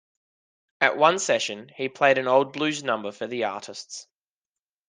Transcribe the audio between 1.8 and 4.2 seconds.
played an old blues number for the artists.